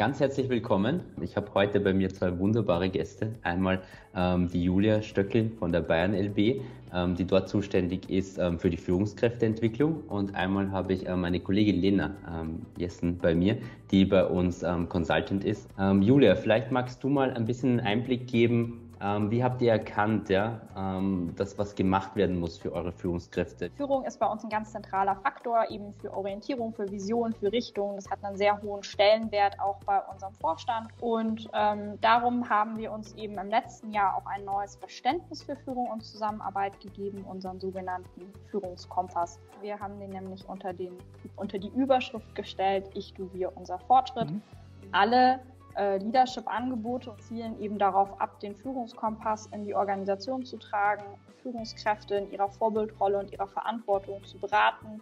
Ganz 0.00 0.18
herzlich 0.18 0.48
willkommen. 0.48 1.02
Ich 1.20 1.36
habe 1.36 1.52
heute 1.52 1.78
bei 1.78 1.92
mir 1.92 2.08
zwei 2.08 2.38
wunderbare 2.38 2.88
Gäste. 2.88 3.34
Einmal 3.42 3.82
ähm, 4.16 4.48
die 4.48 4.64
Julia 4.64 5.02
Stöcklin 5.02 5.52
von 5.58 5.72
der 5.72 5.82
Bayern 5.82 6.14
LB, 6.14 6.62
ähm, 6.94 7.16
die 7.16 7.26
dort 7.26 7.50
zuständig 7.50 8.08
ist 8.08 8.38
ähm, 8.38 8.58
für 8.58 8.70
die 8.70 8.78
Führungskräfteentwicklung. 8.78 10.04
Und 10.08 10.34
einmal 10.34 10.70
habe 10.70 10.94
ich 10.94 11.06
äh, 11.06 11.14
meine 11.14 11.38
Kollegin 11.38 11.82
Lena 11.82 12.16
ähm, 12.26 12.62
Jessen 12.78 13.18
bei 13.18 13.34
mir, 13.34 13.58
die 13.90 14.06
bei 14.06 14.24
uns 14.24 14.62
ähm, 14.62 14.88
Consultant 14.88 15.44
ist. 15.44 15.68
Ähm, 15.78 16.00
Julia, 16.00 16.34
vielleicht 16.34 16.72
magst 16.72 17.04
du 17.04 17.10
mal 17.10 17.34
ein 17.34 17.44
bisschen 17.44 17.78
Einblick 17.78 18.26
geben, 18.26 18.89
ähm, 19.02 19.30
wie 19.30 19.42
habt 19.42 19.62
ihr 19.62 19.72
erkannt, 19.72 20.28
ja, 20.28 20.60
ähm, 20.76 21.32
dass 21.36 21.56
was 21.58 21.74
gemacht 21.74 22.16
werden 22.16 22.38
muss 22.38 22.58
für 22.58 22.72
eure 22.72 22.92
Führungskräfte? 22.92 23.70
Führung 23.70 24.04
ist 24.04 24.20
bei 24.20 24.26
uns 24.26 24.44
ein 24.44 24.50
ganz 24.50 24.72
zentraler 24.72 25.16
Faktor, 25.16 25.70
eben 25.70 25.92
für 25.94 26.12
Orientierung, 26.12 26.74
für 26.74 26.90
Vision, 26.90 27.32
für 27.32 27.50
Richtung. 27.50 27.96
Das 27.96 28.10
hat 28.10 28.22
einen 28.22 28.36
sehr 28.36 28.60
hohen 28.60 28.82
Stellenwert 28.82 29.58
auch 29.58 29.78
bei 29.86 30.00
unserem 30.12 30.34
Vorstand. 30.34 30.88
Und 31.00 31.48
ähm, 31.54 31.98
darum 32.02 32.48
haben 32.50 32.76
wir 32.76 32.92
uns 32.92 33.14
eben 33.14 33.38
im 33.38 33.48
letzten 33.48 33.90
Jahr 33.92 34.16
auch 34.16 34.26
ein 34.26 34.44
neues 34.44 34.76
Verständnis 34.76 35.42
für 35.42 35.56
Führung 35.56 35.86
und 35.88 36.04
Zusammenarbeit 36.04 36.78
gegeben, 36.80 37.24
unseren 37.24 37.58
sogenannten 37.58 38.32
Führungskompass. 38.50 39.38
Wir 39.62 39.80
haben 39.80 39.98
den 39.98 40.10
nämlich 40.10 40.46
unter, 40.46 40.74
den, 40.74 40.92
unter 41.36 41.58
die 41.58 41.70
Überschrift 41.70 42.34
gestellt, 42.34 42.90
ich, 42.94 43.14
du, 43.14 43.30
wir, 43.32 43.56
unser 43.56 43.78
Fortschritt. 43.78 44.30
Mhm. 44.30 44.42
Alle 44.92 45.40
äh, 45.80 45.96
Leadership-Angebote 45.96 47.16
zielen 47.20 47.58
eben 47.58 47.78
darauf 47.78 48.20
ab, 48.20 48.38
den 48.40 48.54
Führungskompass 48.54 49.46
in 49.46 49.64
die 49.64 49.74
Organisation 49.74 50.44
zu 50.44 50.58
tragen, 50.58 51.04
Führungskräfte 51.42 52.16
in 52.16 52.30
ihrer 52.30 52.48
Vorbildrolle 52.48 53.18
und 53.18 53.32
ihrer 53.32 53.46
Verantwortung 53.46 54.22
zu 54.24 54.38
beraten, 54.38 55.00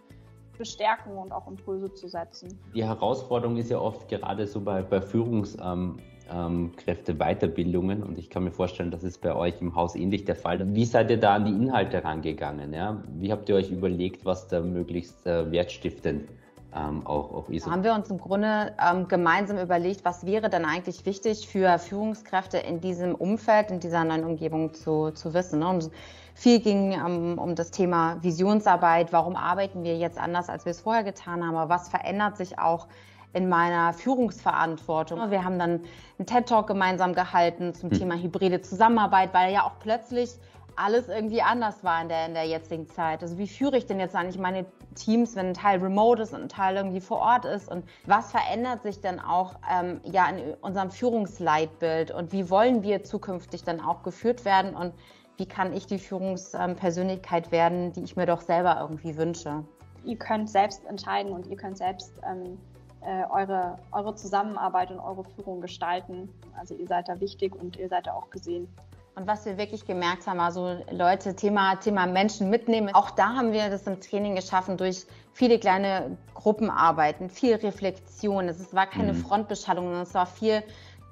bestärken 0.57 1.17
und 1.17 1.33
auch 1.33 1.47
Impulse 1.47 1.93
zu 1.93 2.07
setzen. 2.07 2.57
Die 2.73 2.83
Herausforderung 2.83 3.57
ist 3.57 3.69
ja 3.69 3.79
oft 3.79 4.07
gerade 4.07 4.47
so 4.47 4.61
bei, 4.61 4.81
bei 4.81 5.01
Führungskräfte 5.01 6.01
ähm, 6.31 7.17
Weiterbildungen 7.17 8.01
und 8.01 8.17
ich 8.17 8.29
kann 8.29 8.45
mir 8.45 8.51
vorstellen, 8.51 8.91
das 8.91 9.03
ist 9.03 9.21
bei 9.21 9.35
euch 9.35 9.59
im 9.59 9.75
Haus 9.75 9.95
ähnlich 9.95 10.23
der 10.23 10.35
Fall. 10.35 10.73
Wie 10.73 10.85
seid 10.85 11.11
ihr 11.11 11.19
da 11.19 11.35
an 11.35 11.45
die 11.45 11.51
Inhalte 11.51 12.03
rangegangen? 12.05 12.73
Ja? 12.73 13.03
Wie 13.15 13.33
habt 13.33 13.49
ihr 13.49 13.55
euch 13.55 13.69
überlegt, 13.69 14.23
was 14.23 14.47
da 14.47 14.61
möglichst 14.61 15.27
äh, 15.27 15.51
wertstiftend 15.51 16.29
ähm, 16.75 17.05
auch, 17.05 17.31
auch 17.33 17.49
ISO. 17.49 17.67
Da 17.67 17.75
haben 17.75 17.83
wir 17.83 17.93
uns 17.93 18.09
im 18.09 18.19
Grunde 18.19 18.73
ähm, 18.79 19.07
gemeinsam 19.07 19.57
überlegt, 19.57 20.05
was 20.05 20.25
wäre 20.25 20.49
denn 20.49 20.65
eigentlich 20.65 21.05
wichtig 21.05 21.47
für 21.47 21.79
Führungskräfte 21.79 22.57
in 22.57 22.79
diesem 22.79 23.15
Umfeld, 23.15 23.71
in 23.71 23.79
dieser 23.79 24.03
neuen 24.03 24.23
Umgebung 24.23 24.73
zu, 24.73 25.11
zu 25.11 25.33
wissen. 25.33 25.59
Ne? 25.59 25.67
Und 25.67 25.91
viel 26.35 26.59
ging 26.59 26.91
ähm, 26.91 27.39
um 27.39 27.55
das 27.55 27.71
Thema 27.71 28.17
Visionsarbeit. 28.21 29.11
Warum 29.11 29.35
arbeiten 29.35 29.83
wir 29.83 29.97
jetzt 29.97 30.19
anders, 30.19 30.49
als 30.49 30.65
wir 30.65 30.71
es 30.71 30.81
vorher 30.81 31.03
getan 31.03 31.45
haben? 31.45 31.55
Aber 31.55 31.69
was 31.69 31.89
verändert 31.89 32.37
sich 32.37 32.59
auch 32.59 32.87
in 33.33 33.47
meiner 33.47 33.93
Führungsverantwortung. 33.93 35.29
Wir 35.29 35.43
haben 35.43 35.59
dann 35.59 35.81
einen 36.17 36.25
TED-Talk 36.25 36.67
gemeinsam 36.67 37.13
gehalten 37.13 37.73
zum 37.75 37.91
hm. 37.91 37.99
Thema 37.99 38.15
hybride 38.15 38.61
Zusammenarbeit, 38.61 39.33
weil 39.33 39.53
ja 39.53 39.63
auch 39.63 39.73
plötzlich 39.79 40.31
alles 40.79 41.09
irgendwie 41.09 41.41
anders 41.41 41.83
war 41.83 42.01
in 42.01 42.07
der, 42.07 42.25
in 42.25 42.33
der 42.33 42.45
jetzigen 42.45 42.87
Zeit. 42.87 43.21
Also 43.21 43.37
wie 43.37 43.47
führe 43.47 43.77
ich 43.77 43.85
denn 43.85 43.99
jetzt 43.99 44.15
eigentlich 44.15 44.39
meine 44.39 44.65
Teams, 44.95 45.35
wenn 45.35 45.47
ein 45.47 45.53
Teil 45.53 45.79
remote 45.79 46.21
ist 46.21 46.33
und 46.33 46.43
ein 46.43 46.49
Teil 46.49 46.77
irgendwie 46.77 47.01
vor 47.01 47.19
Ort 47.19 47.45
ist? 47.45 47.69
Und 47.69 47.83
was 48.05 48.31
verändert 48.31 48.83
sich 48.83 49.01
denn 49.01 49.19
auch 49.19 49.55
ähm, 49.69 49.99
ja, 50.03 50.29
in 50.29 50.53
unserem 50.61 50.89
Führungsleitbild? 50.89 52.11
Und 52.11 52.31
wie 52.31 52.49
wollen 52.49 52.81
wir 52.81 53.03
zukünftig 53.03 53.63
dann 53.63 53.81
auch 53.81 54.03
geführt 54.03 54.45
werden? 54.45 54.75
Und 54.75 54.93
wie 55.37 55.45
kann 55.45 55.73
ich 55.73 55.85
die 55.85 55.99
Führungspersönlichkeit 55.99 57.51
werden, 57.51 57.91
die 57.93 58.03
ich 58.03 58.15
mir 58.15 58.25
doch 58.25 58.41
selber 58.41 58.77
irgendwie 58.79 59.17
wünsche? 59.17 59.63
Ihr 60.05 60.17
könnt 60.17 60.49
selbst 60.49 60.85
entscheiden 60.85 61.33
und 61.33 61.47
ihr 61.47 61.57
könnt 61.57 61.77
selbst 61.77 62.13
ähm, 62.25 62.57
äh, 63.01 63.23
eure, 63.29 63.77
eure 63.91 64.15
Zusammenarbeit 64.15 64.91
und 64.91 64.99
eure 64.99 65.25
Führung 65.25 65.59
gestalten. 65.59 66.29
Also 66.57 66.73
ihr 66.75 66.87
seid 66.87 67.09
da 67.09 67.19
wichtig 67.19 67.53
und 67.53 67.75
ihr 67.77 67.89
seid 67.89 68.07
da 68.07 68.13
auch 68.13 68.29
gesehen. 68.29 68.67
Und 69.15 69.27
was 69.27 69.45
wir 69.45 69.57
wirklich 69.57 69.85
gemerkt 69.85 70.27
haben, 70.27 70.39
also 70.39 70.77
Leute, 70.91 71.35
Thema, 71.35 71.75
Thema 71.75 72.07
Menschen 72.07 72.49
mitnehmen. 72.49 72.93
Auch 72.93 73.11
da 73.11 73.35
haben 73.35 73.51
wir 73.51 73.69
das 73.69 73.85
im 73.85 73.99
Training 73.99 74.35
geschaffen 74.35 74.77
durch 74.77 75.05
viele 75.33 75.59
kleine 75.59 76.17
Gruppenarbeiten, 76.35 77.29
viel 77.29 77.55
Reflexion. 77.55 78.47
Es 78.47 78.73
war 78.73 78.87
keine 78.87 79.13
mhm. 79.13 79.17
Frontbeschallung, 79.17 79.85
sondern 79.85 80.03
es 80.03 80.13
war 80.13 80.25
viel, 80.25 80.63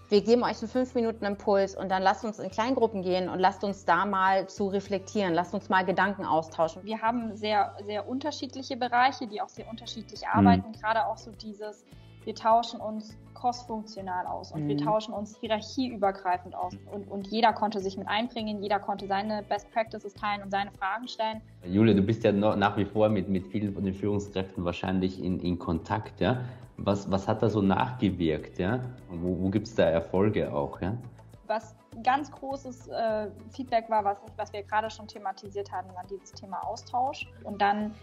wir 0.10 0.22
geben 0.22 0.44
euch 0.44 0.60
einen 0.60 0.70
fünf 0.70 0.96
Minuten 0.96 1.26
Impuls 1.26 1.76
und 1.76 1.90
dann 1.90 2.02
lasst 2.02 2.24
uns 2.24 2.40
in 2.40 2.50
Kleingruppen 2.50 3.02
gehen 3.02 3.28
und 3.28 3.40
lasst 3.40 3.64
uns 3.64 3.84
da 3.84 4.06
mal 4.06 4.48
zu 4.48 4.68
reflektieren, 4.68 5.34
lasst 5.34 5.54
uns 5.54 5.68
mal 5.68 5.84
Gedanken 5.84 6.26
austauschen. 6.26 6.84
Wir 6.86 7.02
haben 7.02 7.36
sehr, 7.36 7.76
sehr 7.86 8.08
unterschiedliche 8.08 8.78
Bereiche, 8.78 9.28
die 9.28 9.42
auch 9.42 9.50
sehr 9.50 9.68
unterschiedlich 9.70 10.26
arbeiten. 10.26 10.70
Mhm. 10.70 10.80
Gerade 10.80 11.06
auch 11.08 11.18
so 11.18 11.32
dieses, 11.32 11.84
wir 12.28 12.36
tauschen 12.36 12.82
uns 12.82 13.18
crossfunktional 13.36 14.26
aus 14.26 14.52
und 14.52 14.66
mhm. 14.66 14.68
wir 14.68 14.78
tauschen 14.78 15.14
uns 15.14 15.38
hierarchieübergreifend 15.40 16.56
aus. 16.56 16.74
Und, 16.92 17.10
und 17.10 17.28
jeder 17.28 17.54
konnte 17.54 17.80
sich 17.80 17.98
mit 17.98 18.06
einbringen, 18.10 18.62
jeder 18.62 18.80
konnte 18.80 19.08
seine 19.08 19.44
Best 19.44 19.72
Practices 19.72 20.14
teilen 20.14 20.44
und 20.44 20.52
seine 20.52 20.72
Fragen 20.72 21.08
stellen. 21.08 21.40
Julia, 21.64 21.94
du 21.94 22.02
bist 22.02 22.26
ja 22.26 22.34
noch, 22.34 22.58
nach 22.58 22.76
wie 22.76 22.84
vor 22.84 23.08
mit, 23.08 23.30
mit 23.30 23.48
vielen 23.48 23.74
von 23.74 23.86
den 23.86 23.94
Führungskräften 23.94 24.66
wahrscheinlich 24.66 25.24
in, 25.24 25.40
in 25.40 25.58
Kontakt. 25.58 26.20
Ja? 26.20 26.42
Was, 26.76 27.10
was 27.10 27.30
hat 27.30 27.42
da 27.42 27.50
so 27.50 27.62
nachgewirkt? 27.62 28.60
Ja? 28.60 28.82
wo, 29.10 29.40
wo 29.40 29.50
gibt 29.50 29.68
es 29.68 29.76
da 29.76 29.84
Erfolge 29.84 30.54
auch? 30.54 30.82
Ja? 30.82 30.98
Was 31.46 31.78
ganz 32.04 32.30
großes 32.30 32.90
äh, 32.90 33.28
Feedback 33.52 33.90
war, 33.90 34.04
was, 34.04 34.18
was 34.36 34.52
wir 34.52 34.64
gerade 34.64 34.90
schon 34.90 35.08
thematisiert 35.08 35.72
hatten, 35.72 35.96
war 35.96 36.04
dieses 36.10 36.34
Thema 36.34 36.60
Austausch. 36.66 37.26
Und 37.46 37.62
dann 37.62 37.94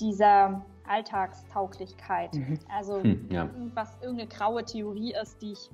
dieser 0.00 0.62
Alltagstauglichkeit. 0.88 2.34
Mhm. 2.34 2.58
Also 2.74 3.02
hm, 3.02 3.28
ja. 3.30 3.44
irgendwas, 3.44 3.96
irgendeine 4.00 4.28
graue 4.28 4.64
Theorie 4.64 5.14
ist, 5.20 5.40
die 5.42 5.52
ich 5.52 5.70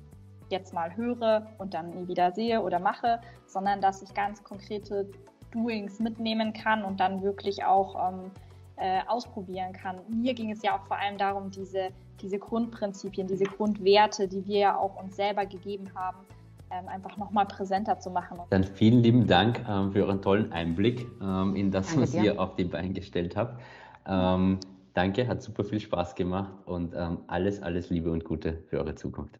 jetzt 0.49 0.73
mal 0.73 0.95
höre 0.95 1.47
und 1.57 1.73
dann 1.73 1.89
nie 1.89 2.07
wieder 2.07 2.31
sehe 2.31 2.61
oder 2.61 2.79
mache, 2.79 3.19
sondern 3.45 3.81
dass 3.81 4.01
ich 4.01 4.13
ganz 4.13 4.43
konkrete 4.43 5.09
Doings 5.51 5.99
mitnehmen 5.99 6.53
kann 6.53 6.83
und 6.83 6.99
dann 6.99 7.21
wirklich 7.21 7.63
auch 7.63 8.11
ähm, 8.11 8.31
äh, 8.75 9.01
ausprobieren 9.07 9.73
kann. 9.73 9.97
Mir 10.09 10.33
ging 10.33 10.51
es 10.51 10.61
ja 10.63 10.75
auch 10.75 10.85
vor 10.87 10.97
allem 10.97 11.17
darum, 11.17 11.51
diese, 11.51 11.89
diese 12.21 12.39
Grundprinzipien, 12.39 13.27
diese 13.27 13.45
Grundwerte, 13.45 14.27
die 14.27 14.45
wir 14.45 14.59
ja 14.59 14.77
auch 14.77 15.01
uns 15.01 15.15
selber 15.15 15.45
gegeben 15.45 15.89
haben, 15.95 16.17
ähm, 16.71 16.87
einfach 16.87 17.17
nochmal 17.17 17.45
präsenter 17.45 17.99
zu 17.99 18.09
machen. 18.09 18.39
Dann 18.49 18.63
vielen 18.63 19.03
lieben 19.03 19.27
Dank 19.27 19.63
ähm, 19.69 19.91
für 19.91 20.05
euren 20.05 20.21
tollen 20.21 20.51
Einblick 20.51 21.05
ähm, 21.21 21.55
in 21.55 21.71
das, 21.71 21.87
Danke 21.87 22.01
was 22.01 22.11
dir. 22.11 22.23
ihr 22.23 22.41
auf 22.41 22.55
die 22.55 22.63
Beine 22.63 22.89
gestellt 22.89 23.35
habt. 23.35 23.61
Ähm, 24.05 24.59
danke, 24.93 25.27
hat 25.27 25.41
super 25.41 25.63
viel 25.63 25.79
Spaß 25.79 26.15
gemacht 26.15 26.53
und 26.65 26.93
ähm, 26.95 27.19
alles, 27.27 27.61
alles 27.61 27.89
Liebe 27.89 28.11
und 28.11 28.23
Gute 28.25 28.63
für 28.69 28.79
eure 28.79 28.95
Zukunft. 28.95 29.39